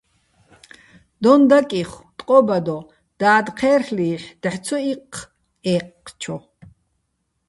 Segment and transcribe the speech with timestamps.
[1.21, 2.77] დოჼ დაკიხო̆, ტყო́ბადო:
[3.19, 5.15] და́დ ჴე́რლ'ი́ჰ̦, დაჰ̦ ცო იჴჴ
[5.73, 6.35] ე́ჴჴჩო.